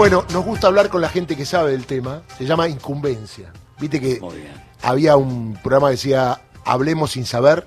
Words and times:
Bueno, 0.00 0.24
nos 0.32 0.46
gusta 0.46 0.66
hablar 0.66 0.88
con 0.88 1.02
la 1.02 1.10
gente 1.10 1.36
que 1.36 1.44
sabe 1.44 1.72
del 1.72 1.84
tema. 1.84 2.22
Se 2.38 2.46
llama 2.46 2.66
incumbencia. 2.66 3.52
Viste 3.78 4.00
que 4.00 4.18
había 4.80 5.14
un 5.16 5.58
programa 5.62 5.88
que 5.88 5.96
decía 5.96 6.40
Hablemos 6.64 7.10
sin 7.10 7.26
saber. 7.26 7.66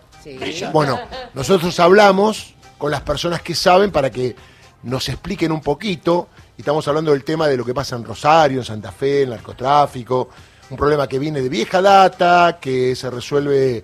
Bueno, 0.72 1.00
nosotros 1.36 1.80
hablamos 1.80 2.56
con 2.80 2.90
las 2.90 3.02
personas 3.02 3.44
que 3.44 3.54
saben 3.54 3.92
para 3.92 4.10
que 4.10 4.36
nos 4.82 5.10
expliquen 5.10 5.52
un 5.52 5.62
poquito. 5.62 6.28
Y 6.58 6.62
estamos 6.62 6.88
hablando 6.88 7.12
del 7.12 7.24
tema 7.24 7.48
de 7.48 7.56
lo 7.56 7.64
que 7.64 7.76
pasa 7.76 7.98
en 7.98 8.04
Rosario, 8.04 8.62
en 8.62 8.66
Santa 8.66 8.92
Fe, 8.92 9.22
el 9.22 9.30
narcotráfico. 9.30 10.30
Un 10.72 10.78
problema 10.78 11.08
que 11.08 11.20
viene 11.20 11.40
de 11.40 11.50
vieja 11.50 11.84
data, 11.84 12.58
que 12.60 12.96
se 12.96 13.12
resuelve 13.12 13.84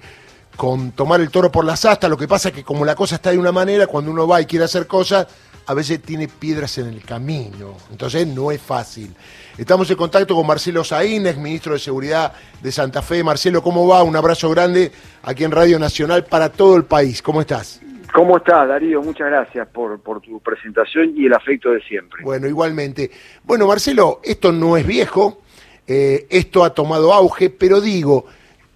con 0.58 0.94
tomar 0.94 1.22
el 1.22 1.30
toro 1.30 1.52
por 1.52 1.66
las 1.66 1.86
astas. 1.86 2.10
Lo 2.10 2.18
que 2.18 2.28
pasa 2.28 2.50
es 2.50 2.56
que 2.56 2.64
como 2.64 2.84
la 2.84 2.96
cosa 2.96 3.14
está 3.14 3.30
de 3.30 3.38
una 3.38 3.52
manera, 3.52 3.86
cuando 3.86 4.10
uno 4.10 4.28
va 4.28 4.42
y 4.42 4.48
quiere 4.48 4.66
hacer 4.66 4.88
cosas, 4.88 5.28
a 5.70 5.76
veces 5.76 6.02
tiene 6.02 6.28
piedras 6.28 6.80
en 6.80 6.88
el 6.88 7.04
camino. 7.04 7.78
Entonces 7.92 8.26
no 8.26 8.50
es 8.50 8.60
fácil. 8.60 9.14
Estamos 9.56 9.88
en 9.92 9.98
contacto 9.98 10.34
con 10.34 10.48
Marcelo 10.48 10.84
Saínez, 10.84 11.38
ministro 11.38 11.74
de 11.74 11.80
Seguridad 11.80 12.34
de 12.60 12.72
Santa 12.72 13.04
Fe. 13.04 13.24
Marcelo, 13.24 13.62
¿cómo 13.62 13.88
va? 13.88 14.02
Un 14.02 14.16
abrazo 14.16 14.50
grande 14.50 14.92
aquí 15.22 15.44
en 15.44 15.52
Radio 15.52 15.78
Nacional 15.78 16.26
para 16.26 16.50
todo 16.52 16.76
el 16.76 16.86
país. 16.86 17.22
¿Cómo 17.22 17.40
estás? 17.40 17.82
¿Cómo 18.12 18.38
estás, 18.38 18.68
Darío? 18.68 19.04
Muchas 19.04 19.28
gracias 19.28 19.68
por, 19.68 20.02
por 20.02 20.22
tu 20.22 20.40
presentación 20.40 21.14
y 21.16 21.28
el 21.28 21.36
afecto 21.36 21.70
de 21.70 21.82
siempre. 21.82 22.24
Bueno, 22.24 22.48
igualmente. 22.48 23.12
Bueno, 23.44 23.68
Marcelo, 23.68 24.22
esto 24.24 24.52
no 24.52 24.76
es 24.76 24.88
viejo, 24.88 25.44
eh, 25.86 26.26
esto 26.32 26.64
ha 26.64 26.74
tomado 26.74 27.14
auge, 27.14 27.52
pero 27.52 27.80
digo, 27.80 28.26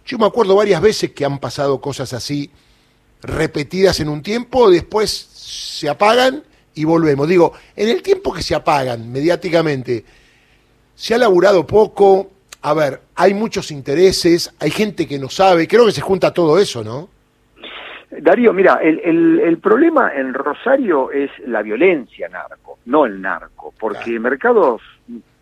yo 0.05 0.19
me 0.19 0.27
acuerdo 0.27 0.55
varias 0.55 0.79
veces 0.79 1.09
que 1.09 1.25
han 1.25 1.39
pasado 1.39 1.81
cosas 1.81 2.13
así 2.13 2.51
repetidas 3.23 3.99
en 3.99 4.09
un 4.09 4.21
tiempo, 4.21 4.69
después 4.69 5.09
se 5.09 5.89
apagan 5.89 6.43
y 6.75 6.85
volvemos. 6.85 7.27
Digo, 7.27 7.53
en 7.75 7.89
el 7.89 8.01
tiempo 8.01 8.33
que 8.33 8.41
se 8.41 8.55
apagan 8.55 9.11
mediáticamente, 9.11 10.03
se 10.95 11.15
ha 11.15 11.17
laburado 11.17 11.65
poco, 11.65 12.31
a 12.61 12.73
ver, 12.73 13.01
hay 13.15 13.33
muchos 13.33 13.71
intereses, 13.71 14.53
hay 14.59 14.71
gente 14.71 15.07
que 15.07 15.19
no 15.19 15.29
sabe, 15.29 15.67
creo 15.67 15.85
que 15.85 15.91
se 15.91 16.01
junta 16.01 16.33
todo 16.33 16.59
eso, 16.59 16.83
¿no? 16.83 17.09
Darío, 18.09 18.53
mira, 18.53 18.75
el, 18.75 19.39
el, 19.39 19.57
problema 19.57 20.13
en 20.13 20.33
Rosario 20.33 21.11
es 21.11 21.31
la 21.47 21.63
violencia 21.63 22.29
narco, 22.29 22.77
no 22.85 23.05
el 23.05 23.19
narco, 23.19 23.73
porque 23.79 24.19
mercados 24.19 24.81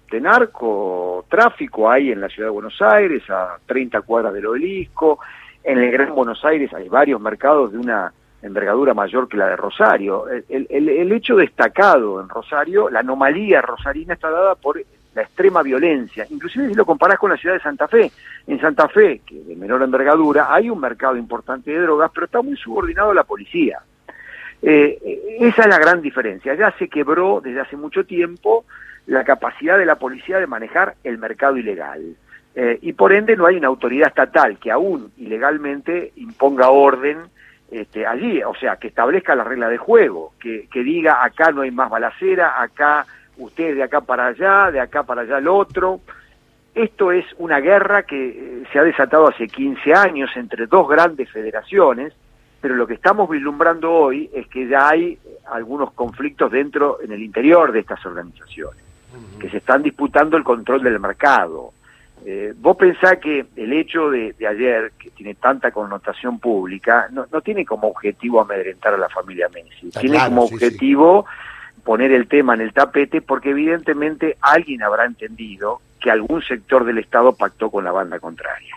de 0.10 0.22
narco, 0.22 1.26
tráfico 1.30 1.90
hay 1.90 2.12
en 2.12 2.22
la 2.22 2.30
ciudad 2.30 2.48
de 2.48 2.54
Buenos 2.54 2.82
Aires, 2.82 3.24
a 3.30 3.58
30 3.66 4.02
cuadras 4.02 4.34
del 4.34 4.46
obelisco, 4.46 5.20
en 5.64 5.78
el 5.78 5.92
Gran 5.92 6.16
Buenos 6.16 6.44
Aires 6.46 6.74
hay 6.74 6.90
varios 6.90 7.20
mercados 7.20 7.72
de 7.72 7.78
una 7.78 8.12
envergadura 8.42 8.94
mayor 8.94 9.28
que 9.28 9.38
la 9.38 9.48
de 9.48 9.56
Rosario. 9.56 10.26
El, 10.28 10.68
el, 10.70 11.12
hecho 11.12 11.36
destacado 11.36 12.22
en 12.22 12.30
Rosario, 12.30 12.90
la 12.90 13.00
anomalía 13.00 13.62
rosarina 13.62 14.14
está 14.14 14.30
dada 14.30 14.56
por 14.56 14.82
la 15.14 15.22
extrema 15.22 15.62
violencia. 15.62 16.26
Inclusive 16.30 16.70
si 16.70 16.74
lo 16.74 16.86
comparás 16.86 17.20
con 17.20 17.30
la 17.30 17.38
ciudad 17.38 17.56
de 17.56 17.62
Santa 17.62 17.88
Fe. 17.88 18.12
En 18.48 18.60
Santa 18.60 18.88
Fe, 18.88 19.22
que 19.26 19.36
de 19.36 19.56
menor 19.56 19.82
envergadura, 19.84 20.54
hay 20.54 20.70
un 20.70 20.80
mercado 20.80 21.18
importante 21.18 21.72
de 21.72 21.80
drogas, 21.80 22.12
pero 22.14 22.26
está 22.26 22.42
muy 22.42 22.56
subordinado 22.56 23.12
a 23.12 23.16
la 23.16 23.24
policía. 23.24 23.80
Eh, 24.62 25.38
esa 25.40 25.64
es 25.64 25.68
la 25.68 25.80
gran 25.80 26.02
diferencia. 26.02 26.54
Ya 26.56 26.74
se 26.78 26.88
quebró 26.88 27.42
desde 27.42 27.62
hace 27.62 27.76
mucho 27.76 28.06
tiempo 28.06 28.66
la 29.08 29.24
capacidad 29.24 29.78
de 29.78 29.86
la 29.86 29.96
policía 29.96 30.40
de 30.40 30.48
manejar 30.48 30.96
el 31.04 31.18
mercado 31.18 31.58
ilegal. 31.58 32.16
Eh, 32.54 32.80
y 32.82 32.94
por 32.94 33.14
ende 33.14 33.36
no 33.36 33.46
hay 33.46 33.56
una 33.56 33.70
autoridad 33.70 34.10
estatal 34.10 34.58
que 34.60 34.72
aún 34.72 35.12
ilegalmente 35.18 36.12
imponga 36.18 36.70
orden 36.70 37.18
este, 37.72 38.06
allí, 38.06 38.44
o 38.44 38.54
sea, 38.54 38.76
que 38.76 38.90
establezca 38.90 39.34
la 39.34 39.46
regla 39.46 39.70
de 39.70 39.78
juego, 39.78 40.34
que, 40.40 40.68
que 40.72 40.84
diga 40.84 41.24
acá 41.24 41.52
no 41.52 41.62
hay 41.62 41.72
más 41.72 41.90
balacera, 41.90 42.62
acá 42.62 43.06
usted 43.38 43.76
de 43.76 43.84
acá 43.84 44.02
para 44.02 44.28
allá, 44.28 44.70
de 44.72 44.82
acá 44.82 45.04
para 45.04 45.22
allá 45.22 45.38
el 45.38 45.48
otro. 45.48 46.02
Esto 46.76 47.12
es 47.14 47.26
una 47.38 47.60
guerra 47.60 48.04
que 48.04 48.30
eh, 48.30 48.64
se 48.72 48.80
ha 48.80 48.84
desatado 48.84 49.28
hace 49.30 49.48
15 49.48 49.94
años 49.94 50.30
entre 50.36 50.68
dos 50.68 50.88
grandes 50.88 51.30
federaciones, 51.32 52.14
pero 52.60 52.76
lo 52.76 52.86
que 52.86 52.96
estamos 52.96 53.30
vislumbrando 53.30 53.92
hoy 53.92 54.30
es 54.34 54.48
que 54.48 54.68
ya 54.68 54.90
hay 54.90 55.18
algunos 55.52 55.94
conflictos 55.94 56.52
dentro, 56.52 57.00
en 57.02 57.12
el 57.12 57.24
interior 57.24 57.72
de 57.72 57.80
estas 57.80 58.06
organizaciones, 58.06 58.84
que 59.40 59.50
se 59.50 59.58
están 59.58 59.82
disputando 59.82 60.38
el 60.38 60.44
control 60.44 60.84
del 60.84 61.00
mercado, 61.00 61.74
eh, 62.24 62.54
vos 62.56 62.78
pensás 62.78 63.18
que 63.18 63.46
el 63.56 63.74
hecho 63.74 64.12
de, 64.12 64.36
ayer, 64.48 64.92
que 65.00 65.10
tiene 65.12 65.34
tanta 65.36 65.72
connotación 65.72 66.40
pública, 66.40 67.08
no, 67.12 67.26
no, 67.32 67.42
tiene 67.42 67.66
como 67.66 67.88
objetivo 67.88 68.42
amedrentar 68.42 68.94
a 68.94 68.98
la 68.98 69.10
familia 69.10 69.50
Messi, 69.50 69.90
tiene 70.00 70.20
como 70.26 70.44
objetivo 70.44 71.26
poner 71.84 72.12
el 72.12 72.28
tema 72.28 72.54
en 72.54 72.62
el 72.62 72.74
tapete 72.74 73.22
porque 73.22 73.50
evidentemente 73.50 74.38
alguien 74.42 74.84
habrá 74.84 75.06
entendido 75.06 75.82
que 76.00 76.12
algún 76.12 76.44
sector 76.44 76.86
del 76.86 77.00
Estado 77.00 77.34
pactó 77.34 77.72
con 77.72 77.84
la 77.84 77.92
banda 77.92 78.20
contraria. 78.20 78.76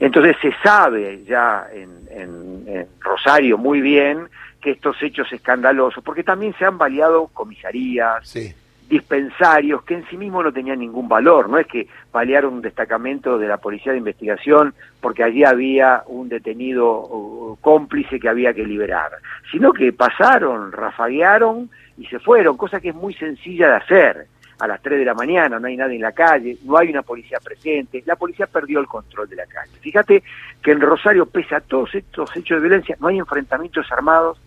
Entonces 0.00 0.36
se 0.40 0.52
sabe 0.62 1.22
ya 1.24 1.66
en, 1.72 2.08
en 2.10 2.86
Rosario 3.00 3.58
muy 3.58 3.82
bien 3.82 4.28
que 4.62 4.70
estos 4.70 5.00
hechos 5.02 5.30
escandalosos, 5.30 6.02
porque 6.02 6.24
también 6.24 6.54
se 6.58 6.64
han 6.64 6.78
baleado 6.78 7.26
comisarías, 7.28 8.26
sí 8.26 8.54
dispensarios 8.92 9.82
que 9.84 9.94
en 9.94 10.06
sí 10.10 10.18
mismos 10.18 10.44
no 10.44 10.52
tenían 10.52 10.78
ningún 10.78 11.08
valor, 11.08 11.48
no 11.48 11.56
es 11.56 11.66
que 11.66 11.88
balearon 12.12 12.52
un 12.52 12.60
destacamento 12.60 13.38
de 13.38 13.48
la 13.48 13.56
policía 13.56 13.92
de 13.92 13.96
investigación 13.96 14.74
porque 15.00 15.24
allí 15.24 15.44
había 15.44 16.02
un 16.08 16.28
detenido 16.28 17.56
cómplice 17.62 18.20
que 18.20 18.28
había 18.28 18.52
que 18.52 18.66
liberar, 18.66 19.12
sino 19.50 19.72
que 19.72 19.94
pasaron, 19.94 20.72
rafaguearon 20.72 21.70
y 21.96 22.04
se 22.04 22.18
fueron, 22.18 22.58
cosa 22.58 22.80
que 22.80 22.90
es 22.90 22.94
muy 22.94 23.14
sencilla 23.14 23.68
de 23.68 23.76
hacer. 23.76 24.26
A 24.58 24.66
las 24.66 24.82
3 24.82 24.98
de 24.98 25.06
la 25.06 25.14
mañana 25.14 25.58
no 25.58 25.66
hay 25.66 25.76
nadie 25.76 25.96
en 25.96 26.02
la 26.02 26.12
calle, 26.12 26.58
no 26.66 26.76
hay 26.76 26.90
una 26.90 27.00
policía 27.00 27.38
presente, 27.42 28.02
la 28.04 28.16
policía 28.16 28.46
perdió 28.46 28.78
el 28.78 28.86
control 28.86 29.26
de 29.26 29.36
la 29.36 29.46
calle. 29.46 29.72
Fíjate 29.80 30.22
que 30.62 30.70
en 30.70 30.82
Rosario, 30.82 31.24
pese 31.24 31.54
a 31.54 31.60
todos 31.60 31.94
estos 31.94 32.36
hechos 32.36 32.60
de 32.60 32.68
violencia, 32.68 32.96
no 33.00 33.08
hay 33.08 33.18
enfrentamientos 33.18 33.90
armados 33.90 34.38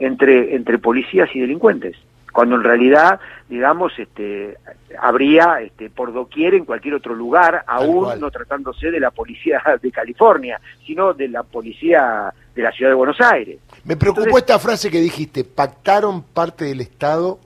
entre, 0.00 0.56
entre 0.56 0.78
policías 0.78 1.30
y 1.34 1.40
delincuentes 1.40 1.96
cuando 2.32 2.56
en 2.56 2.64
realidad, 2.64 3.20
digamos, 3.48 3.92
este, 3.98 4.56
habría 4.98 5.60
este, 5.60 5.90
por 5.90 6.12
doquier 6.12 6.54
en 6.54 6.64
cualquier 6.64 6.94
otro 6.94 7.14
lugar, 7.14 7.62
aún 7.66 8.18
no 8.18 8.30
tratándose 8.30 8.90
de 8.90 8.98
la 8.98 9.10
policía 9.10 9.62
de 9.82 9.92
California, 9.92 10.60
sino 10.86 11.12
de 11.12 11.28
la 11.28 11.42
policía 11.42 12.32
de 12.54 12.62
la 12.62 12.72
ciudad 12.72 12.90
de 12.90 12.96
Buenos 12.96 13.20
Aires. 13.20 13.58
Me 13.84 13.96
preocupó 13.96 14.38
esta 14.38 14.58
frase 14.58 14.90
que 14.90 15.00
dijiste, 15.00 15.44
pactaron 15.44 16.22
parte 16.22 16.64
del 16.64 16.80
Estado 16.80 17.38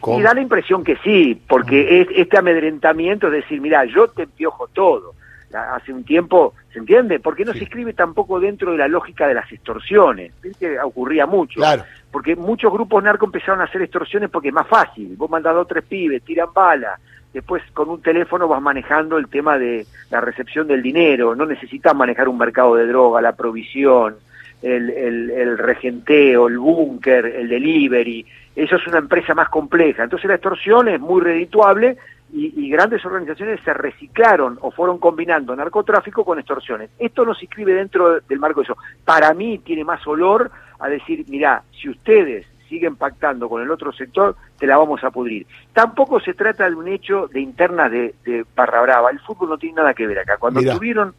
con... 0.00 0.18
Y 0.18 0.22
da 0.22 0.34
la 0.34 0.40
impresión 0.40 0.82
que 0.82 0.96
sí, 1.04 1.40
porque 1.48 2.00
es, 2.00 2.08
este 2.16 2.38
amedrentamiento 2.38 3.28
es 3.28 3.34
decir, 3.34 3.60
mira, 3.60 3.84
yo 3.84 4.08
te 4.08 4.24
empiojo 4.24 4.68
todo. 4.68 5.14
Hace 5.54 5.92
un 5.92 6.04
tiempo, 6.04 6.54
¿se 6.72 6.78
entiende? 6.78 7.20
Porque 7.20 7.44
no 7.44 7.52
se 7.52 7.64
escribe 7.64 7.92
tampoco 7.92 8.40
dentro 8.40 8.72
de 8.72 8.78
la 8.78 8.88
lógica 8.88 9.26
de 9.26 9.34
las 9.34 9.50
extorsiones, 9.52 10.32
que 10.58 10.80
ocurría 10.80 11.26
mucho. 11.26 11.60
Claro 11.60 11.84
porque 12.12 12.36
muchos 12.36 12.70
grupos 12.70 13.02
narcos 13.02 13.28
empezaron 13.28 13.62
a 13.62 13.64
hacer 13.64 13.80
extorsiones 13.82 14.30
porque 14.30 14.48
es 14.48 14.54
más 14.54 14.68
fácil. 14.68 15.14
Vos 15.16 15.30
mandás 15.30 15.54
dos 15.54 15.66
tres 15.66 15.82
pibes, 15.82 16.22
tiran 16.22 16.52
bala, 16.52 16.98
después 17.32 17.62
con 17.72 17.88
un 17.88 18.02
teléfono 18.02 18.46
vas 18.46 18.60
manejando 18.60 19.16
el 19.16 19.28
tema 19.28 19.58
de 19.58 19.86
la 20.10 20.20
recepción 20.20 20.68
del 20.68 20.82
dinero, 20.82 21.34
no 21.34 21.46
necesitas 21.46 21.96
manejar 21.96 22.28
un 22.28 22.36
mercado 22.36 22.74
de 22.76 22.86
droga, 22.86 23.22
la 23.22 23.34
provisión, 23.34 24.16
el, 24.62 24.90
el, 24.90 25.58
regenteo, 25.58 26.48
el 26.48 26.58
búnker, 26.58 27.24
el 27.24 27.48
delivery. 27.48 28.26
Eso 28.54 28.76
es 28.76 28.86
una 28.86 28.98
empresa 28.98 29.34
más 29.34 29.48
compleja. 29.48 30.04
Entonces 30.04 30.28
la 30.28 30.34
extorsión 30.34 30.88
es 30.88 31.00
muy 31.00 31.22
redituable 31.22 31.96
y, 32.32 32.64
y, 32.64 32.70
grandes 32.70 33.04
organizaciones 33.04 33.60
se 33.62 33.74
reciclaron 33.74 34.58
o 34.62 34.70
fueron 34.70 34.98
combinando 34.98 35.54
narcotráfico 35.54 36.24
con 36.24 36.38
extorsiones. 36.38 36.90
Esto 36.98 37.26
no 37.26 37.34
se 37.34 37.44
inscribe 37.44 37.74
dentro 37.74 38.20
del 38.20 38.38
marco 38.38 38.60
de 38.60 38.64
eso. 38.64 38.76
Para 39.04 39.34
mí 39.34 39.58
tiene 39.58 39.84
más 39.84 40.06
olor 40.06 40.50
a 40.78 40.88
decir, 40.88 41.24
mira, 41.28 41.62
si 41.78 41.90
ustedes 41.90 42.46
siguen 42.68 42.96
pactando 42.96 43.50
con 43.50 43.60
el 43.60 43.70
otro 43.70 43.92
sector, 43.92 44.34
te 44.58 44.66
la 44.66 44.78
vamos 44.78 45.04
a 45.04 45.10
pudrir. 45.10 45.46
Tampoco 45.74 46.20
se 46.20 46.32
trata 46.32 46.68
de 46.68 46.74
un 46.74 46.88
hecho 46.88 47.28
de 47.28 47.40
interna 47.40 47.90
de, 47.90 48.14
de 48.24 48.46
Barra 48.56 48.80
Brava. 48.80 49.10
El 49.10 49.20
fútbol 49.20 49.50
no 49.50 49.58
tiene 49.58 49.76
nada 49.76 49.92
que 49.92 50.06
ver 50.06 50.20
acá. 50.20 50.38
Cuando 50.38 50.60
estuvieron 50.60 51.14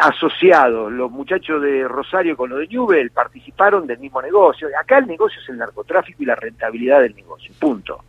asociados 0.00 0.90
los 0.92 1.10
muchachos 1.10 1.62
de 1.62 1.86
Rosario 1.86 2.36
con 2.36 2.50
los 2.50 2.60
de 2.60 2.68
Newell, 2.68 3.10
participaron 3.10 3.86
del 3.86 3.98
mismo 3.98 4.22
negocio. 4.22 4.68
Acá 4.80 4.98
el 4.98 5.06
negocio 5.06 5.40
es 5.42 5.48
el 5.50 5.58
narcotráfico 5.58 6.22
y 6.22 6.26
la 6.26 6.34
rentabilidad 6.34 7.00
del 7.00 7.14
negocio. 7.14 7.52
Punto. 7.58 8.04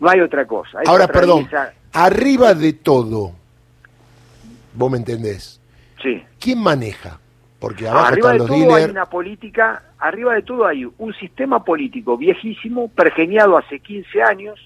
No 0.00 0.08
hay 0.08 0.20
otra 0.20 0.46
cosa. 0.46 0.80
Ahora, 0.86 1.06
perdón, 1.06 1.48
arriba 1.92 2.54
de 2.54 2.72
todo, 2.72 3.32
vos 4.74 4.90
me 4.90 4.98
entendés. 4.98 5.60
Sí. 6.02 6.22
¿Quién 6.40 6.58
maneja? 6.60 7.18
Porque 7.58 7.86
arriba 7.88 8.32
de 8.32 8.38
todo 8.38 8.74
hay 8.74 8.84
una 8.84 9.06
política, 9.06 9.82
arriba 9.98 10.34
de 10.34 10.42
todo 10.42 10.66
hay 10.66 10.84
un 10.84 11.14
sistema 11.14 11.64
político 11.64 12.16
viejísimo, 12.16 12.88
pergeniado 12.88 13.56
hace 13.56 13.78
15 13.78 14.22
años, 14.22 14.58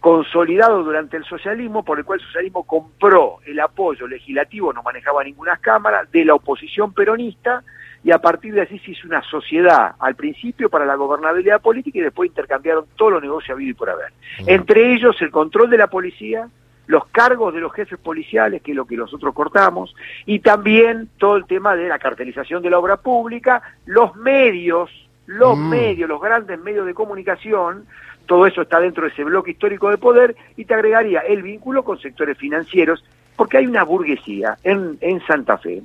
consolidado 0.00 0.84
durante 0.84 1.16
el 1.16 1.24
socialismo, 1.24 1.82
por 1.82 1.98
el 1.98 2.04
cual 2.04 2.20
el 2.20 2.26
socialismo 2.26 2.64
compró 2.64 3.38
el 3.46 3.58
apoyo 3.58 4.06
legislativo, 4.06 4.70
no 4.74 4.82
manejaba 4.82 5.24
ninguna 5.24 5.56
cámara, 5.56 6.06
de 6.12 6.26
la 6.26 6.34
oposición 6.34 6.92
peronista, 6.92 7.64
y 8.04 8.10
a 8.10 8.18
partir 8.18 8.52
de 8.52 8.60
así 8.60 8.78
se 8.80 8.90
hizo 8.90 9.08
una 9.08 9.22
sociedad, 9.22 9.92
al 9.98 10.14
principio 10.14 10.68
para 10.68 10.84
la 10.84 10.94
gobernabilidad 10.94 11.62
política 11.62 11.98
y 11.98 12.02
después 12.02 12.28
intercambiaron 12.28 12.84
todos 12.96 13.12
los 13.12 13.22
negocios 13.22 13.56
habido 13.56 13.70
y 13.70 13.74
por 13.74 13.88
haber. 13.88 14.12
Entre 14.46 14.92
ellos 14.92 15.16
el 15.22 15.30
control 15.30 15.70
de 15.70 15.78
la 15.78 15.86
policía, 15.86 16.46
los 16.86 17.06
cargos 17.06 17.54
de 17.54 17.60
los 17.60 17.72
jefes 17.72 17.98
policiales, 17.98 18.60
que 18.60 18.72
es 18.72 18.76
lo 18.76 18.84
que 18.84 18.98
nosotros 18.98 19.32
cortamos, 19.34 19.96
y 20.26 20.40
también 20.40 21.08
todo 21.16 21.36
el 21.36 21.46
tema 21.46 21.74
de 21.76 21.88
la 21.88 21.98
cartelización 21.98 22.62
de 22.62 22.68
la 22.68 22.78
obra 22.78 22.98
pública, 22.98 23.62
los 23.86 24.14
medios, 24.16 24.90
los 25.24 25.56
mm. 25.56 25.68
medios, 25.70 26.06
los 26.06 26.20
grandes 26.20 26.60
medios 26.60 26.84
de 26.84 26.92
comunicación, 26.92 27.86
todo 28.26 28.46
eso 28.46 28.60
está 28.60 28.80
dentro 28.80 29.04
de 29.04 29.12
ese 29.12 29.24
bloque 29.24 29.52
histórico 29.52 29.88
de 29.88 29.96
poder, 29.96 30.36
y 30.58 30.66
te 30.66 30.74
agregaría 30.74 31.20
el 31.20 31.42
vínculo 31.42 31.82
con 31.82 31.98
sectores 31.98 32.36
financieros, 32.36 33.02
porque 33.34 33.56
hay 33.56 33.66
una 33.66 33.82
burguesía 33.82 34.58
en, 34.62 34.98
en 35.00 35.20
Santa 35.26 35.56
Fe 35.56 35.82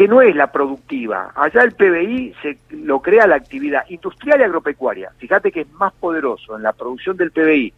que 0.00 0.08
no 0.08 0.22
es 0.22 0.34
la 0.34 0.50
productiva. 0.50 1.30
Allá 1.34 1.62
el 1.62 1.72
PBI 1.72 2.34
se 2.40 2.56
lo 2.70 3.02
crea 3.02 3.26
la 3.26 3.36
actividad 3.36 3.84
industrial 3.90 4.40
y 4.40 4.44
agropecuaria. 4.44 5.12
Fíjate 5.18 5.52
que 5.52 5.60
es 5.60 5.72
más 5.72 5.92
poderoso 5.92 6.56
en 6.56 6.62
la 6.62 6.72
producción 6.72 7.18
del 7.18 7.32
PBI 7.32 7.70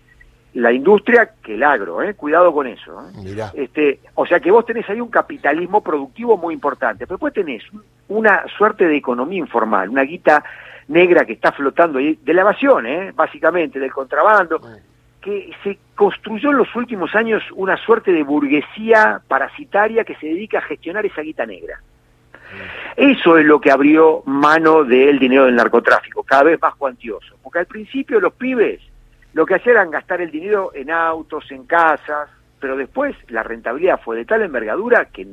la 0.55 0.71
industria 0.73 1.33
que 1.43 1.55
el 1.55 1.65
agro, 1.65 2.01
¿eh? 2.01 2.15
cuidado 2.15 2.53
con 2.53 2.69
eso. 2.69 2.97
¿eh? 3.09 3.43
Este, 3.55 3.99
o 4.15 4.25
sea 4.25 4.39
que 4.39 4.53
vos 4.53 4.65
tenés 4.65 4.89
ahí 4.89 5.01
un 5.01 5.11
capitalismo 5.11 5.81
productivo 5.81 6.37
muy 6.37 6.55
importante, 6.55 7.09
pero 7.09 7.17
después 7.17 7.35
tenés 7.35 7.65
una 8.07 8.45
suerte 8.57 8.87
de 8.87 8.99
economía 8.99 9.41
informal, 9.41 9.89
una 9.89 10.03
guita 10.03 10.45
negra 10.87 11.25
que 11.25 11.33
está 11.33 11.51
flotando 11.51 11.99
ahí, 11.99 12.21
de 12.23 12.35
la 12.35 12.43
evasión, 12.43 12.87
¿eh? 12.87 13.11
básicamente, 13.13 13.81
del 13.81 13.91
contrabando, 13.91 14.61
que 15.21 15.51
se 15.65 15.77
construyó 15.97 16.53
en 16.53 16.59
los 16.59 16.73
últimos 16.77 17.17
años 17.17 17.43
una 17.57 17.77
suerte 17.79 18.13
de 18.13 18.23
burguesía 18.23 19.21
parasitaria 19.27 20.05
que 20.05 20.15
se 20.15 20.29
dedica 20.29 20.59
a 20.59 20.63
gestionar 20.63 21.05
esa 21.05 21.23
guita 21.23 21.45
negra. 21.47 21.81
Eso 22.97 23.39
es 23.39 23.45
lo 23.45 23.61
que 23.61 23.71
abrió 23.71 24.23
mano 24.27 24.85
del 24.85 25.19
dinero 25.19 25.47
del 25.47 25.57
narcotráfico, 25.57 26.23
cada 26.23 26.45
vez 26.45 26.61
más 26.61 26.75
cuantioso. 26.75 27.37
Porque 27.43 27.61
al 27.61 27.67
principio 27.67 28.21
los 28.21 28.35
pibes 28.35 28.81
lo 29.33 29.47
que 29.47 29.55
hacían 29.55 29.77
era 29.77 29.85
gastar 29.87 30.21
el 30.21 30.31
dinero 30.31 30.73
en 30.75 30.91
autos, 30.91 31.51
en 31.51 31.65
casas, 31.65 32.29
pero 32.61 32.77
después 32.77 33.17
la 33.29 33.43
rentabilidad 33.43 34.01
fue 34.05 34.17
de 34.17 34.25
tal 34.25 34.43
envergadura 34.43 35.07
que 35.07 35.27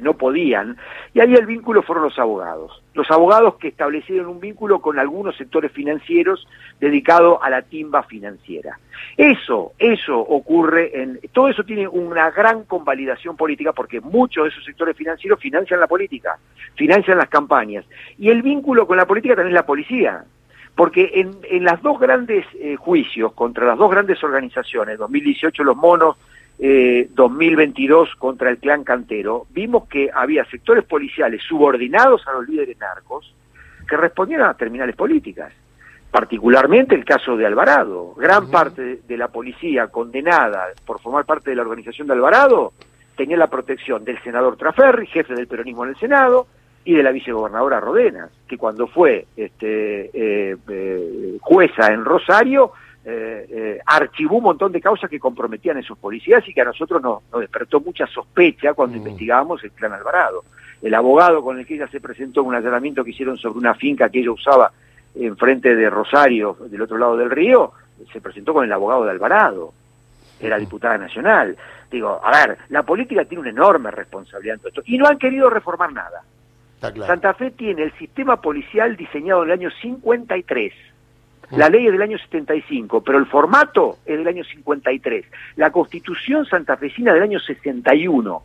no 0.00 0.14
podían, 0.14 0.76
y 1.14 1.20
ahí 1.20 1.34
el 1.34 1.46
vínculo 1.46 1.82
fueron 1.82 2.04
los 2.04 2.18
abogados. 2.18 2.82
Los 2.94 3.10
abogados 3.10 3.56
que 3.56 3.68
establecieron 3.68 4.26
un 4.26 4.40
vínculo 4.40 4.80
con 4.80 4.98
algunos 4.98 5.36
sectores 5.36 5.72
financieros 5.72 6.46
dedicados 6.80 7.38
a 7.42 7.50
la 7.50 7.62
timba 7.62 8.02
financiera. 8.02 8.78
Eso, 9.16 9.72
eso 9.78 10.18
ocurre 10.18 11.02
en... 11.02 11.20
Todo 11.32 11.48
eso 11.48 11.64
tiene 11.64 11.86
una 11.88 12.30
gran 12.30 12.64
convalidación 12.64 13.36
política 13.36 13.72
porque 13.72 14.00
muchos 14.00 14.44
de 14.44 14.50
esos 14.50 14.64
sectores 14.64 14.96
financieros 14.96 15.40
financian 15.40 15.80
la 15.80 15.86
política, 15.86 16.38
financian 16.74 17.18
las 17.18 17.28
campañas. 17.28 17.84
Y 18.18 18.30
el 18.30 18.42
vínculo 18.42 18.86
con 18.86 18.96
la 18.96 19.06
política 19.06 19.34
también 19.34 19.54
es 19.54 19.60
la 19.60 19.66
policía. 19.66 20.24
Porque 20.74 21.10
en, 21.14 21.38
en 21.48 21.64
las 21.64 21.80
dos 21.80 21.98
grandes 21.98 22.44
eh, 22.60 22.76
juicios 22.76 23.32
contra 23.32 23.66
las 23.66 23.78
dos 23.78 23.90
grandes 23.90 24.22
organizaciones, 24.22 24.98
2018 24.98 25.64
los 25.64 25.76
monos, 25.76 26.16
2022 26.58 28.08
eh, 28.08 28.12
contra 28.18 28.50
el 28.50 28.58
clan 28.58 28.82
cantero, 28.84 29.46
vimos 29.50 29.88
que 29.88 30.10
había 30.12 30.44
sectores 30.46 30.84
policiales 30.84 31.42
subordinados 31.46 32.26
a 32.26 32.32
los 32.32 32.48
líderes 32.48 32.78
narcos 32.78 33.34
que 33.86 33.96
respondían 33.96 34.42
a 34.42 34.54
terminales 34.54 34.96
políticas. 34.96 35.52
Particularmente 36.10 36.94
el 36.94 37.04
caso 37.04 37.36
de 37.36 37.46
Alvarado. 37.46 38.14
Gran 38.14 38.50
parte 38.50 39.00
de, 39.06 39.16
la 39.18 39.28
policía 39.28 39.88
condenada 39.88 40.68
por 40.86 41.00
formar 41.00 41.26
parte 41.26 41.50
de 41.50 41.56
la 41.56 41.62
organización 41.62 42.06
de 42.06 42.14
Alvarado 42.14 42.72
tenía 43.16 43.36
la 43.36 43.48
protección 43.48 44.04
del 44.04 44.22
senador 44.22 44.56
Traferri, 44.56 45.06
jefe 45.06 45.34
del 45.34 45.46
peronismo 45.46 45.84
en 45.84 45.90
el 45.90 45.96
Senado, 45.96 46.46
y 46.84 46.94
de 46.94 47.02
la 47.02 47.10
vicegobernadora 47.10 47.80
Rodenas, 47.80 48.30
que 48.46 48.56
cuando 48.56 48.86
fue 48.86 49.26
este, 49.36 50.10
eh, 50.14 50.56
eh, 50.68 51.36
jueza 51.40 51.92
en 51.92 52.04
Rosario 52.04 52.72
eh, 53.08 53.46
eh, 53.48 53.80
archivó 53.86 54.38
un 54.38 54.42
montón 54.42 54.72
de 54.72 54.80
causas 54.80 55.08
que 55.08 55.20
comprometían 55.20 55.76
a 55.76 55.80
esos 55.80 55.96
policías 55.96 56.42
y 56.48 56.52
que 56.52 56.60
a 56.60 56.64
nosotros 56.64 57.00
nos, 57.00 57.22
despertó 57.40 57.78
mucha 57.78 58.04
sospecha 58.08 58.74
cuando 58.74 58.96
mm. 58.96 58.98
investigábamos 58.98 59.62
el 59.62 59.70
clan 59.70 59.92
Alvarado. 59.92 60.42
El 60.82 60.92
abogado 60.92 61.40
con 61.40 61.56
el 61.56 61.64
que 61.64 61.76
ella 61.76 61.86
se 61.86 62.00
presentó 62.00 62.40
en 62.40 62.48
un 62.48 62.54
allanamiento 62.56 63.04
que 63.04 63.10
hicieron 63.10 63.36
sobre 63.38 63.60
una 63.60 63.76
finca 63.76 64.08
que 64.08 64.18
ella 64.18 64.32
usaba 64.32 64.72
enfrente 65.14 65.76
de 65.76 65.88
Rosario, 65.88 66.56
del 66.68 66.82
otro 66.82 66.98
lado 66.98 67.16
del 67.16 67.30
río, 67.30 67.70
se 68.12 68.20
presentó 68.20 68.52
con 68.52 68.64
el 68.64 68.72
abogado 68.72 69.04
de 69.04 69.12
Alvarado, 69.12 69.72
era 70.40 70.58
diputada 70.58 70.98
nacional. 70.98 71.56
Digo, 71.88 72.20
a 72.20 72.30
ver, 72.32 72.58
la 72.70 72.82
política 72.82 73.24
tiene 73.24 73.42
una 73.42 73.50
enorme 73.50 73.92
responsabilidad 73.92 74.56
en 74.56 74.60
todo 74.62 74.68
esto 74.70 74.82
y 74.84 74.98
no 74.98 75.06
han 75.06 75.18
querido 75.18 75.48
reformar 75.48 75.92
nada. 75.92 76.22
Santa 77.06 77.34
Fe 77.34 77.52
tiene 77.52 77.84
el 77.84 77.92
sistema 77.92 78.40
policial 78.40 78.96
diseñado 78.96 79.44
en 79.44 79.50
el 79.50 79.58
año 79.60 79.70
53 79.80 80.72
la 81.50 81.68
ley 81.68 81.86
es 81.86 81.92
del 81.92 82.02
año 82.02 82.18
75, 82.18 83.02
pero 83.02 83.18
el 83.18 83.26
formato 83.26 83.98
es 84.04 84.18
del 84.18 84.26
año 84.26 84.44
53. 84.44 85.24
La 85.56 85.70
constitución 85.70 86.44
santafesina 86.46 87.14
del 87.14 87.22
año 87.22 87.38
61. 87.38 88.42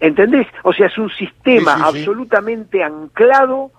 ¿Entendés? 0.00 0.46
O 0.64 0.72
sea, 0.72 0.86
es 0.86 0.98
un 0.98 1.10
sistema 1.10 1.74
absolutamente 1.74 2.82
anclado 2.82 3.70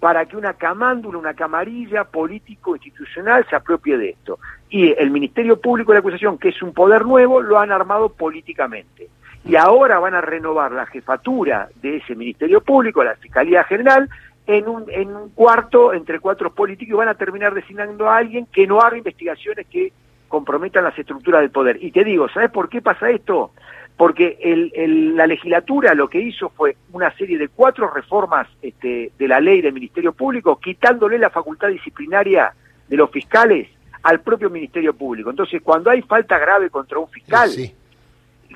para 0.00 0.26
que 0.26 0.36
una 0.36 0.54
camándula, 0.54 1.18
una 1.18 1.34
camarilla 1.34 2.04
político-institucional 2.04 3.46
se 3.48 3.56
apropie 3.56 3.96
de 3.96 4.10
esto. 4.10 4.38
Y 4.70 4.92
el 4.92 5.10
Ministerio 5.10 5.60
Público 5.60 5.92
de 5.92 5.96
la 5.96 6.00
Acusación, 6.00 6.38
que 6.38 6.50
es 6.50 6.62
un 6.62 6.72
poder 6.72 7.04
nuevo, 7.04 7.40
lo 7.40 7.58
han 7.58 7.72
armado 7.72 8.10
políticamente. 8.10 9.08
Y 9.44 9.56
ahora 9.56 9.98
van 9.98 10.14
a 10.14 10.20
renovar 10.20 10.72
la 10.72 10.86
jefatura 10.86 11.68
de 11.80 11.96
ese 11.96 12.14
Ministerio 12.14 12.60
Público, 12.60 13.02
la 13.02 13.16
Fiscalía 13.16 13.64
General, 13.64 14.08
en 14.48 14.66
un, 14.66 14.86
en 14.88 15.14
un 15.14 15.28
cuarto 15.28 15.92
entre 15.92 16.20
cuatro 16.20 16.52
políticos 16.52 16.94
y 16.94 16.96
van 16.96 17.08
a 17.08 17.14
terminar 17.14 17.52
designando 17.52 18.08
a 18.08 18.16
alguien 18.16 18.46
que 18.46 18.66
no 18.66 18.80
haga 18.80 18.96
investigaciones 18.96 19.66
que 19.66 19.92
comprometan 20.26 20.84
las 20.84 20.98
estructuras 20.98 21.42
del 21.42 21.50
poder. 21.50 21.78
Y 21.82 21.92
te 21.92 22.02
digo, 22.02 22.28
¿sabes 22.30 22.50
por 22.50 22.70
qué 22.70 22.80
pasa 22.80 23.10
esto? 23.10 23.52
Porque 23.94 24.38
el, 24.40 25.14
la 25.14 25.26
legislatura 25.26 25.92
lo 25.92 26.08
que 26.08 26.20
hizo 26.20 26.48
fue 26.48 26.76
una 26.92 27.14
serie 27.16 27.36
de 27.36 27.48
cuatro 27.48 27.90
reformas 27.92 28.48
este, 28.62 29.12
de 29.18 29.28
la 29.28 29.38
ley 29.38 29.60
del 29.60 29.74
Ministerio 29.74 30.12
Público, 30.14 30.58
quitándole 30.58 31.18
la 31.18 31.28
facultad 31.28 31.68
disciplinaria 31.68 32.54
de 32.88 32.96
los 32.96 33.10
fiscales 33.10 33.68
al 34.02 34.20
propio 34.20 34.48
Ministerio 34.48 34.94
Público. 34.94 35.28
Entonces, 35.28 35.60
cuando 35.62 35.90
hay 35.90 36.00
falta 36.00 36.38
grave 36.38 36.70
contra 36.70 36.98
un 36.98 37.08
fiscal, 37.10 37.50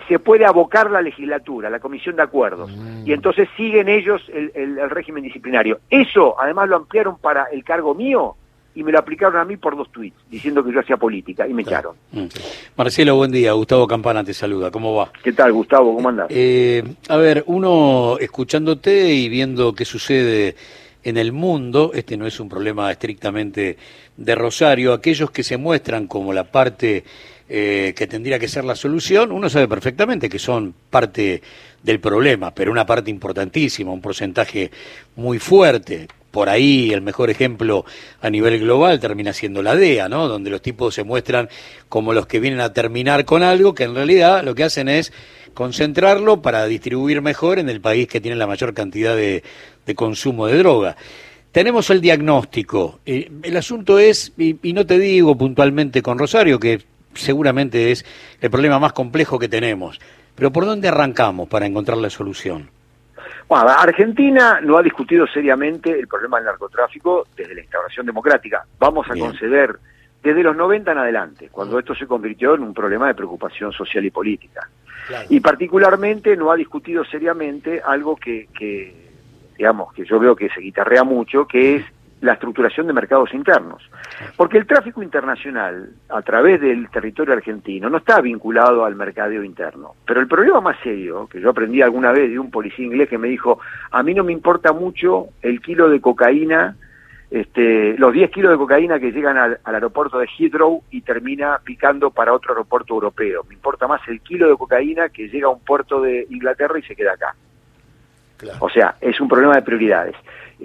se 0.08 0.18
puede 0.18 0.44
abocar 0.44 0.90
la 0.90 1.00
legislatura, 1.02 1.70
la 1.70 1.80
comisión 1.80 2.16
de 2.16 2.22
acuerdos, 2.22 2.70
mm. 2.70 3.06
y 3.06 3.12
entonces 3.12 3.48
siguen 3.56 3.88
ellos 3.88 4.22
el, 4.32 4.90
régimen 4.90 5.22
disciplinario. 5.22 5.80
Eso, 5.90 6.40
además, 6.40 6.68
lo 6.68 6.76
ampliaron 6.76 7.18
para 7.18 7.44
el 7.44 7.64
cargo 7.64 7.94
mío 7.94 8.36
y 8.74 8.82
me 8.82 8.92
lo 8.92 8.98
aplicaron 8.98 9.36
a 9.36 9.44
mí 9.44 9.56
por 9.56 9.76
dos 9.76 9.90
tweets, 9.92 10.16
diciendo 10.30 10.64
que 10.64 10.72
yo 10.72 10.80
hacía 10.80 10.96
política, 10.96 11.46
y 11.46 11.52
me 11.52 11.62
echaron. 11.62 11.94
Mm. 12.12 12.26
Marcelo, 12.76 13.16
buen 13.16 13.30
día. 13.30 13.52
Gustavo 13.52 13.86
Campana 13.86 14.24
te 14.24 14.32
saluda. 14.32 14.70
¿Cómo 14.70 14.94
va? 14.94 15.12
¿Qué 15.22 15.32
tal, 15.32 15.52
Gustavo? 15.52 15.94
¿Cómo 15.94 16.08
andas? 16.08 16.26
Eh, 16.30 16.82
a 17.08 17.16
ver, 17.16 17.44
uno 17.46 18.16
escuchándote 18.18 19.12
y 19.12 19.28
viendo 19.28 19.74
qué 19.74 19.84
sucede 19.84 20.56
en 21.04 21.16
el 21.16 21.32
mundo, 21.32 21.90
este 21.94 22.16
no 22.16 22.26
es 22.26 22.38
un 22.40 22.48
problema 22.48 22.90
estrictamente 22.90 23.76
de 24.16 24.34
Rosario, 24.34 24.92
aquellos 24.92 25.30
que 25.30 25.42
se 25.42 25.56
muestran 25.56 26.06
como 26.06 26.32
la 26.32 26.44
parte 26.44 27.04
eh, 27.54 27.92
que 27.94 28.06
tendría 28.06 28.38
que 28.38 28.48
ser 28.48 28.64
la 28.64 28.74
solución, 28.74 29.30
uno 29.30 29.50
sabe 29.50 29.68
perfectamente 29.68 30.30
que 30.30 30.38
son 30.38 30.74
parte 30.88 31.42
del 31.82 32.00
problema, 32.00 32.54
pero 32.54 32.72
una 32.72 32.86
parte 32.86 33.10
importantísima, 33.10 33.92
un 33.92 34.00
porcentaje 34.00 34.70
muy 35.16 35.38
fuerte. 35.38 36.08
Por 36.30 36.48
ahí 36.48 36.92
el 36.92 37.02
mejor 37.02 37.28
ejemplo 37.28 37.84
a 38.22 38.30
nivel 38.30 38.58
global 38.58 38.98
termina 39.00 39.34
siendo 39.34 39.62
la 39.62 39.76
DEA, 39.76 40.08
¿no? 40.08 40.28
Donde 40.28 40.48
los 40.48 40.62
tipos 40.62 40.94
se 40.94 41.04
muestran 41.04 41.50
como 41.90 42.14
los 42.14 42.26
que 42.26 42.40
vienen 42.40 42.60
a 42.60 42.72
terminar 42.72 43.26
con 43.26 43.42
algo 43.42 43.74
que 43.74 43.84
en 43.84 43.94
realidad 43.94 44.42
lo 44.42 44.54
que 44.54 44.64
hacen 44.64 44.88
es 44.88 45.12
concentrarlo 45.52 46.40
para 46.40 46.64
distribuir 46.64 47.20
mejor 47.20 47.58
en 47.58 47.68
el 47.68 47.82
país 47.82 48.08
que 48.08 48.22
tiene 48.22 48.38
la 48.38 48.46
mayor 48.46 48.72
cantidad 48.72 49.14
de, 49.14 49.42
consumo 49.94 50.46
de 50.46 50.56
droga. 50.56 50.96
Tenemos 51.52 51.90
el 51.90 52.00
diagnóstico. 52.00 53.00
Eh, 53.04 53.30
el 53.42 53.58
asunto 53.58 53.98
es, 53.98 54.32
y, 54.38 54.72
no 54.72 54.86
te 54.86 54.98
digo 54.98 55.36
puntualmente 55.36 56.00
con 56.00 56.18
Rosario, 56.18 56.58
que 56.58 56.80
seguramente 57.14 57.90
es 57.90 58.04
el 58.40 58.50
problema 58.50 58.78
más 58.78 58.92
complejo 58.92 59.38
que 59.38 59.48
tenemos. 59.48 60.00
Pero 60.34 60.50
¿por 60.50 60.64
dónde 60.64 60.88
arrancamos 60.88 61.48
para 61.48 61.66
encontrar 61.66 61.98
la 61.98 62.10
solución? 62.10 62.70
Bueno, 63.48 63.68
Argentina 63.68 64.60
no 64.62 64.78
ha 64.78 64.82
discutido 64.82 65.26
seriamente 65.26 65.90
el 65.90 66.08
problema 66.08 66.38
del 66.38 66.46
narcotráfico 66.46 67.26
desde 67.36 67.54
la 67.54 67.60
instauración 67.60 68.06
democrática. 68.06 68.64
Vamos 68.78 69.06
a 69.10 69.16
conceder 69.16 69.78
desde 70.22 70.42
los 70.42 70.56
90 70.56 70.92
en 70.92 70.98
adelante, 70.98 71.48
cuando 71.50 71.78
esto 71.78 71.94
se 71.94 72.06
convirtió 72.06 72.54
en 72.54 72.62
un 72.62 72.72
problema 72.72 73.08
de 73.08 73.14
preocupación 73.14 73.72
social 73.72 74.04
y 74.04 74.10
política. 74.10 74.68
Y 75.28 75.40
particularmente 75.40 76.36
no 76.36 76.52
ha 76.52 76.56
discutido 76.56 77.04
seriamente 77.04 77.82
algo 77.84 78.16
que, 78.16 78.48
que, 78.56 78.94
digamos, 79.56 79.92
que 79.92 80.04
yo 80.04 80.20
veo 80.20 80.36
que 80.36 80.48
se 80.48 80.60
guitarrea 80.60 81.02
mucho, 81.02 81.46
que 81.46 81.76
es 81.76 81.84
la 82.22 82.34
estructuración 82.34 82.86
de 82.86 82.92
mercados 82.92 83.34
internos. 83.34 83.82
Porque 84.36 84.56
el 84.56 84.66
tráfico 84.66 85.02
internacional 85.02 85.90
a 86.08 86.22
través 86.22 86.60
del 86.60 86.88
territorio 86.88 87.34
argentino 87.34 87.90
no 87.90 87.98
está 87.98 88.20
vinculado 88.20 88.84
al 88.84 88.94
mercadeo 88.94 89.42
interno. 89.42 89.96
Pero 90.06 90.20
el 90.20 90.28
problema 90.28 90.60
más 90.60 90.76
serio, 90.82 91.26
que 91.26 91.40
yo 91.40 91.50
aprendí 91.50 91.82
alguna 91.82 92.12
vez 92.12 92.30
de 92.30 92.38
un 92.38 92.50
policía 92.50 92.86
inglés 92.86 93.08
que 93.08 93.18
me 93.18 93.28
dijo, 93.28 93.58
a 93.90 94.02
mí 94.04 94.14
no 94.14 94.22
me 94.22 94.32
importa 94.32 94.72
mucho 94.72 95.26
el 95.42 95.60
kilo 95.60 95.88
de 95.90 96.00
cocaína, 96.00 96.76
este, 97.32 97.98
los 97.98 98.12
10 98.12 98.30
kilos 98.30 98.52
de 98.52 98.58
cocaína 98.58 99.00
que 99.00 99.10
llegan 99.10 99.36
al, 99.36 99.58
aeropuerto 99.64 100.18
de 100.18 100.28
Heathrow 100.38 100.84
y 100.92 101.00
termina 101.00 101.58
picando 101.64 102.10
para 102.10 102.32
otro 102.32 102.52
aeropuerto 102.52 102.94
europeo. 102.94 103.42
Me 103.48 103.54
importa 103.54 103.88
más 103.88 104.00
el 104.06 104.20
kilo 104.20 104.48
de 104.48 104.56
cocaína 104.56 105.08
que 105.08 105.28
llega 105.28 105.48
a 105.48 105.50
un 105.50 105.60
puerto 105.60 106.00
de 106.00 106.24
Inglaterra 106.30 106.78
y 106.78 106.82
se 106.82 106.94
queda 106.94 107.14
acá. 107.14 107.34
O 108.60 108.68
sea, 108.68 108.96
es 109.00 109.20
un 109.20 109.28
problema 109.28 109.54
de 109.54 109.62
prioridades 109.62 110.16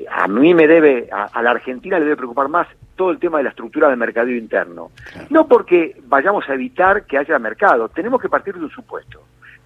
a 0.10 0.27
mí 0.27 0.53
me 0.53 0.67
debe, 0.67 1.10
a, 1.12 1.41
la 1.41 1.51
Argentina 1.51 1.98
le 1.98 2.05
debe 2.05 2.17
preocupar 2.17 2.50
más 2.50 2.67
todo 2.96 3.12
el 3.12 3.19
tema 3.19 3.38
de 3.38 3.46
la 3.46 3.50
estructura 3.50 3.89
del 3.89 3.98
mercado 3.98 4.29
interno. 4.29 4.91
No 5.29 5.48
porque 5.48 5.96
vayamos 6.05 6.48
a 6.50 6.53
evitar 6.53 7.05
que 7.05 7.17
haya 7.17 7.39
mercado, 7.39 7.89
tenemos 7.89 8.22
que 8.22 8.29
partir 8.29 8.55
de 8.55 8.65
un 8.65 8.72
supuesto. 8.72 9.22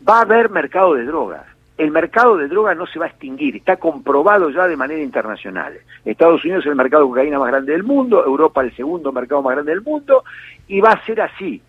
Va 0.08 0.20
a 0.20 0.22
haber 0.22 0.50
mercado 0.50 0.94
de 0.96 1.06
drogas. 1.06 1.46
El 1.78 1.92
mercado 1.92 2.38
de 2.38 2.48
drogas 2.48 2.78
no 2.78 2.86
se 2.86 3.00
va 3.00 3.06
a 3.06 3.10
extinguir, 3.10 3.56
está 3.56 3.78
comprobado 3.78 4.50
ya 4.52 4.68
de 4.68 4.78
manera 4.78 5.02
internacional. 5.02 5.74
Estados 6.06 6.44
Unidos 6.44 6.64
es 6.66 6.70
el 6.70 6.76
mercado 6.76 7.04
de 7.04 7.10
cocaína 7.10 7.40
más 7.40 7.48
grande 7.48 7.72
del 7.72 7.84
mundo, 7.84 8.24
Europa 8.24 8.62
el 8.62 8.76
segundo 8.76 9.12
mercado 9.12 9.42
más 9.42 9.54
grande 9.54 9.72
del 9.72 9.82
mundo, 9.82 10.24
y 10.68 10.80
va 10.80 10.92
a 10.92 11.06
ser 11.06 11.22
así. 11.22 11.62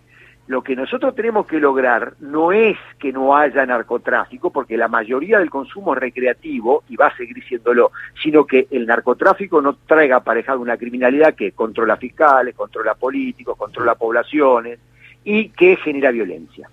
Lo 0.47 0.61
que 0.61 0.75
nosotros 0.75 1.15
tenemos 1.15 1.47
que 1.47 1.59
lograr 1.59 2.15
no 2.19 2.51
es 2.51 2.77
que 2.99 3.13
no 3.13 3.35
haya 3.35 3.65
narcotráfico, 3.65 4.51
porque 4.51 4.75
la 4.75 4.89
mayoría 4.89 5.39
del 5.39 5.49
consumo 5.49 5.93
es 5.93 6.01
recreativo 6.01 6.83
y 6.89 6.97
va 6.97 7.07
a 7.07 7.15
seguir 7.15 7.41
siéndolo, 7.45 7.91
sino 8.21 8.45
que 8.45 8.67
el 8.71 8.85
narcotráfico 8.85 9.61
no 9.61 9.75
traiga 9.87 10.17
aparejado 10.17 10.59
una 10.59 10.75
criminalidad 10.75 11.33
que 11.33 11.53
controla 11.53 11.95
fiscales, 11.95 12.55
controla 12.55 12.93
políticos, 12.95 13.57
controla 13.57 13.95
poblaciones 13.95 14.79
y 15.23 15.47
que 15.49 15.77
genera 15.77 16.11
violencia. 16.11 16.69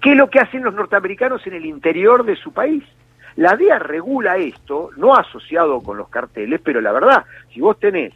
¿Qué 0.00 0.12
es 0.12 0.16
lo 0.16 0.30
que 0.30 0.40
hacen 0.40 0.62
los 0.62 0.74
norteamericanos 0.74 1.46
en 1.46 1.54
el 1.54 1.66
interior 1.66 2.24
de 2.24 2.36
su 2.36 2.52
país? 2.52 2.84
La 3.36 3.54
DEA 3.54 3.78
regula 3.78 4.38
esto, 4.38 4.90
no 4.96 5.14
asociado 5.14 5.82
con 5.82 5.98
los 5.98 6.08
carteles, 6.08 6.60
pero 6.64 6.80
la 6.80 6.92
verdad, 6.92 7.24
si 7.52 7.60
vos 7.60 7.78
tenés 7.78 8.14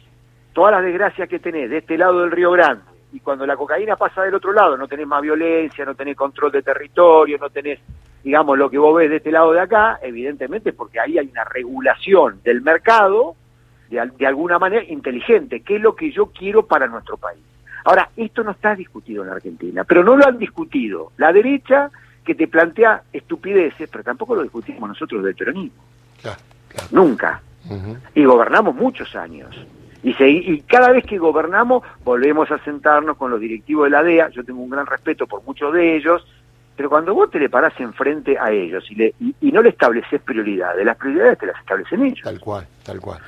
todas 0.53 0.71
las 0.73 0.83
desgracias 0.83 1.29
que 1.29 1.39
tenés 1.39 1.69
de 1.69 1.77
este 1.77 1.97
lado 1.97 2.21
del 2.21 2.31
Río 2.31 2.51
Grande, 2.51 2.94
y 3.15 3.21
cuando 3.21 3.45
la 3.45 3.55
cocaína 3.55 3.95
pasa 3.95 4.23
del 4.23 4.35
otro 4.35 4.51
lado, 4.51 4.75
no 4.75 4.89
tenés 4.89 5.07
más 5.07 5.21
violencia, 5.21 5.85
no 5.85 5.95
tenés 5.95 6.17
control 6.17 6.51
de 6.51 6.61
territorio, 6.61 7.37
no 7.37 7.49
tenés, 7.49 7.79
digamos, 8.21 8.57
lo 8.57 8.69
que 8.69 8.77
vos 8.77 8.93
ves 8.93 9.09
de 9.09 9.15
este 9.15 9.31
lado 9.31 9.53
de 9.53 9.61
acá, 9.61 9.99
evidentemente 10.01 10.73
porque 10.73 10.99
ahí 10.99 11.17
hay 11.17 11.29
una 11.29 11.45
regulación 11.45 12.41
del 12.43 12.61
mercado 12.61 13.37
de, 13.89 14.11
de 14.17 14.27
alguna 14.27 14.59
manera 14.59 14.83
inteligente, 14.83 15.61
que 15.61 15.77
es 15.77 15.81
lo 15.81 15.95
que 15.95 16.11
yo 16.11 16.25
quiero 16.25 16.65
para 16.65 16.87
nuestro 16.87 17.15
país. 17.15 17.41
Ahora, 17.85 18.09
esto 18.17 18.43
no 18.43 18.51
está 18.51 18.75
discutido 18.75 19.23
en 19.23 19.29
la 19.29 19.35
Argentina, 19.35 19.85
pero 19.85 20.03
no 20.03 20.17
lo 20.17 20.27
han 20.27 20.37
discutido 20.37 21.13
la 21.15 21.31
derecha 21.31 21.89
que 22.25 22.35
te 22.35 22.49
plantea 22.49 23.03
estupideces, 23.13 23.87
pero 23.89 24.03
tampoco 24.03 24.35
lo 24.35 24.43
discutimos 24.43 24.89
nosotros 24.89 25.23
del 25.23 25.35
peronismo. 25.35 25.81
Nunca. 26.91 27.41
Y 28.13 28.25
gobernamos 28.25 28.75
muchos 28.75 29.15
años. 29.15 29.55
Y, 30.05 30.61
cada 30.61 30.91
vez 30.91 31.03
que 31.03 31.17
gobernamos 31.17 31.83
volvemos 32.03 32.51
a 32.51 32.63
sentarnos 32.63 33.17
con 33.17 33.31
los 33.31 33.39
directivos 33.39 33.85
de 33.85 33.89
la 33.89 34.03
DEA, 34.03 34.29
yo 34.29 34.43
tengo 34.43 34.61
un 34.61 34.69
gran 34.69 34.85
respeto 34.85 35.25
por 35.25 35.43
muchos 35.43 35.73
de 35.73 35.95
ellos, 35.97 36.23
pero 36.75 36.89
cuando 36.89 37.15
vos 37.15 37.31
te 37.31 37.39
le 37.39 37.49
parás 37.49 37.73
enfrente 37.79 38.37
a 38.37 38.51
ellos 38.51 38.85
y, 38.91 38.95
le, 38.95 39.15
y, 39.19 39.51
no 39.51 39.63
le 39.63 39.69
estableces 39.69 40.21
prioridades, 40.21 40.85
las 40.85 40.97
prioridades 40.97 41.39
te 41.39 41.47
las 41.47 41.59
establecen 41.59 42.05
ellos. 42.05 42.21
Tal 42.23 42.39
cual, 42.39 42.67
tal 42.83 43.01
cual. 43.01 43.19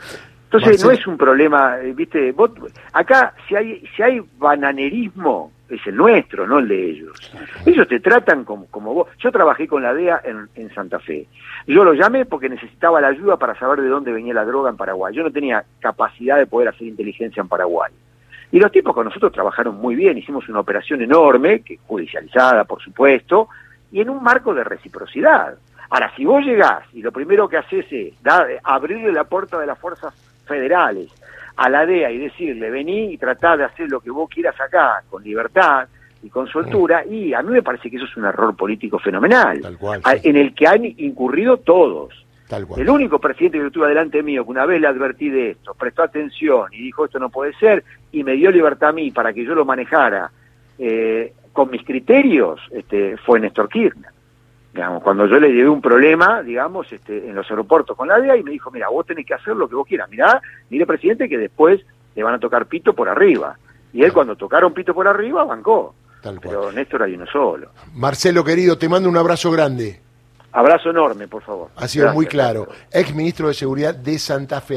Entonces 0.51 0.81
no 0.83 0.91
es 0.91 1.05
un 1.05 1.17
problema, 1.17 1.77
eh, 1.81 1.91
viste, 1.93 2.31
vos, 2.31 2.51
acá 2.93 3.33
si 3.47 3.55
hay, 3.55 3.83
si 3.93 4.01
hay 4.01 4.21
bananerismo, 4.37 5.51
es 5.69 5.85
el 5.85 5.97
nuestro, 5.97 6.47
no 6.47 6.59
el 6.59 6.69
de 6.69 6.89
ellos. 6.89 7.33
Ellos 7.65 7.85
te 7.89 7.99
tratan 7.99 8.45
como, 8.45 8.67
como 8.67 8.93
vos. 8.93 9.09
Yo 9.19 9.29
trabajé 9.29 9.67
con 9.67 9.83
la 9.83 9.93
DEA 9.93 10.21
en, 10.23 10.47
en, 10.55 10.73
Santa 10.73 10.99
Fe. 10.99 11.27
Yo 11.67 11.83
lo 11.83 11.93
llamé 11.93 12.25
porque 12.25 12.47
necesitaba 12.47 13.01
la 13.01 13.09
ayuda 13.09 13.35
para 13.35 13.59
saber 13.59 13.81
de 13.81 13.89
dónde 13.89 14.13
venía 14.13 14.33
la 14.33 14.45
droga 14.45 14.69
en 14.69 14.77
Paraguay. 14.77 15.13
Yo 15.13 15.23
no 15.23 15.31
tenía 15.31 15.65
capacidad 15.81 16.37
de 16.37 16.47
poder 16.47 16.69
hacer 16.69 16.87
inteligencia 16.87 17.41
en 17.41 17.49
Paraguay. 17.49 17.91
Y 18.49 18.59
los 18.59 18.71
tipos 18.71 18.95
con 18.95 19.03
nosotros 19.03 19.33
trabajaron 19.33 19.75
muy 19.75 19.95
bien, 19.95 20.17
hicimos 20.17 20.47
una 20.47 20.61
operación 20.61 21.01
enorme, 21.01 21.59
que 21.59 21.77
judicializada, 21.85 22.63
por 22.63 22.81
supuesto, 22.81 23.49
y 23.91 23.99
en 23.99 24.09
un 24.09 24.23
marco 24.23 24.53
de 24.53 24.63
reciprocidad. 24.63 25.57
Ahora, 25.89 26.13
si 26.15 26.23
vos 26.23 26.43
llegás 26.45 26.83
y 26.93 27.01
lo 27.01 27.11
primero 27.11 27.49
que 27.49 27.57
haces 27.57 27.85
es 27.91 28.13
abrirle 28.63 29.11
la 29.11 29.25
puerta 29.25 29.59
de 29.59 29.65
las 29.65 29.77
fuerzas 29.77 30.13
federales. 30.47 31.09
A 31.55 31.69
la 31.69 31.85
DEA 31.85 32.11
y 32.11 32.19
decirle, 32.19 32.69
vení 32.69 33.13
y 33.13 33.17
tratá 33.17 33.57
de 33.57 33.63
hacer 33.63 33.89
lo 33.89 33.99
que 33.99 34.11
vos 34.11 34.29
quieras 34.29 34.59
acá, 34.59 35.03
con 35.09 35.23
libertad 35.23 35.87
y 36.21 36.29
con 36.29 36.47
soltura, 36.47 37.05
y 37.05 37.33
a 37.33 37.41
mí 37.41 37.51
me 37.51 37.63
parece 37.63 37.89
que 37.89 37.97
eso 37.97 38.05
es 38.05 38.17
un 38.17 38.25
error 38.25 38.55
político 38.55 38.99
fenomenal, 38.99 39.61
en 40.23 40.35
el 40.35 40.53
que 40.53 40.67
han 40.67 40.85
incurrido 40.85 41.57
todos. 41.57 42.25
El 42.77 42.89
único 42.89 43.19
presidente 43.19 43.59
que 43.59 43.67
estuvo 43.67 43.85
delante 43.85 44.23
mío, 44.23 44.45
que 44.45 44.51
una 44.51 44.65
vez 44.65 44.79
le 44.79 44.87
advertí 44.87 45.29
de 45.29 45.51
esto, 45.51 45.73
prestó 45.73 46.03
atención 46.03 46.71
y 46.71 46.81
dijo 46.81 47.05
esto 47.05 47.19
no 47.19 47.29
puede 47.29 47.53
ser, 47.53 47.83
y 48.11 48.23
me 48.23 48.33
dio 48.33 48.51
libertad 48.51 48.89
a 48.89 48.93
mí 48.93 49.11
para 49.11 49.33
que 49.33 49.43
yo 49.43 49.53
lo 49.53 49.65
manejara 49.65 50.31
eh, 50.79 51.33
con 51.51 51.71
mis 51.71 51.83
criterios, 51.83 52.61
este, 52.71 53.17
fue 53.17 53.39
Néstor 53.39 53.67
Kirchner 53.67 54.16
cuando 55.03 55.25
yo 55.25 55.39
le 55.39 55.49
llevé 55.49 55.69
un 55.69 55.81
problema, 55.81 56.41
digamos, 56.43 56.91
este, 56.91 57.29
en 57.29 57.35
los 57.35 57.49
aeropuertos 57.49 57.95
con 57.97 58.07
la 58.07 58.19
DEA 58.19 58.37
y 58.37 58.43
me 58.43 58.51
dijo, 58.51 58.71
mira, 58.71 58.89
vos 58.89 59.05
tenés 59.05 59.25
que 59.25 59.33
hacer 59.33 59.55
lo 59.55 59.67
que 59.67 59.75
vos 59.75 59.87
quieras. 59.87 60.09
Mirá, 60.09 60.41
mire, 60.69 60.85
presidente, 60.85 61.29
que 61.29 61.37
después 61.37 61.81
le 62.15 62.23
van 62.23 62.35
a 62.35 62.39
tocar 62.39 62.65
pito 62.65 62.93
por 62.93 63.09
arriba. 63.09 63.57
Y 63.93 64.03
él 64.03 64.13
cuando 64.13 64.35
tocaron 64.35 64.73
pito 64.73 64.93
por 64.93 65.07
arriba, 65.07 65.43
bancó. 65.43 65.95
Pero 66.41 66.71
Néstor 66.71 67.03
hay 67.03 67.13
uno 67.13 67.25
solo. 67.27 67.69
Marcelo, 67.93 68.43
querido, 68.43 68.77
te 68.77 68.89
mando 68.89 69.07
un 69.07 69.17
abrazo 69.17 69.51
grande. 69.51 70.01
Abrazo 70.51 70.89
enorme, 70.89 71.27
por 71.27 71.43
favor. 71.43 71.69
Ha 71.75 71.87
sido 71.87 72.11
muy 72.13 72.25
claro. 72.25 72.67
Ex 72.91 73.13
ministro 73.13 73.47
de 73.47 73.53
Seguridad 73.53 73.93
de 73.93 74.17
Santa 74.17 74.59
Fe. 74.59 74.75